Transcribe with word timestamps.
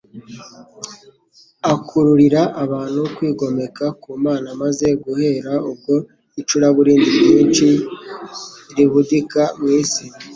Akururira 1.73 2.41
abantu 2.63 3.01
kwigomeka 3.15 3.85
ku 4.01 4.09
Mana 4.23 4.47
maze 4.61 4.87
guhera 5.03 5.53
ubwo 5.69 5.93
icuraburindi 6.41 7.09
ryinshi 7.19 7.67
ribudika 8.75 9.41
mu 9.59 9.67
isi. 9.81 10.05